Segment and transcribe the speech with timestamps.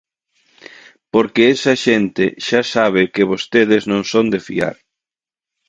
[1.13, 4.75] Porque esa xente xa sabe que vostedes non son de fiar.